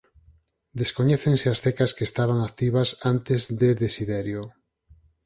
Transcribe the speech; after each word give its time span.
Descoñécense 0.79 1.47
as 1.53 1.59
cecas 1.65 1.91
que 1.95 2.07
estaban 2.09 2.39
activas 2.49 2.89
antes 3.13 3.41
de 3.59 3.69
Desiderio. 3.83 4.41